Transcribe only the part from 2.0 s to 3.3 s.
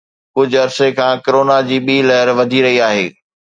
لهر وڌي رهي آهي